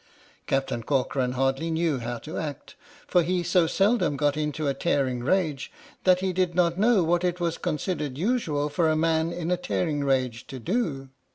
[0.47, 2.73] Captain Corcoran hardly knew how to act,
[3.05, 5.71] for he so seldom got into a tearing rage
[6.05, 10.47] that he didn't know what it was considered usual for a man in tearing rage
[10.47, 11.09] to do.